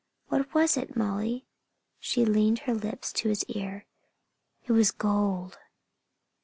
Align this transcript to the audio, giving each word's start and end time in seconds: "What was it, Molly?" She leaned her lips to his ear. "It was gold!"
"What 0.29 0.55
was 0.55 0.77
it, 0.77 0.95
Molly?" 0.97 1.45
She 1.99 2.25
leaned 2.25 2.57
her 2.65 2.73
lips 2.73 3.13
to 3.13 3.29
his 3.29 3.45
ear. 3.45 3.85
"It 4.65 4.71
was 4.71 4.89
gold!" 4.89 5.59